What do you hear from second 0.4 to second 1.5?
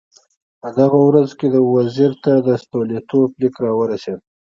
په دغو ورځو کې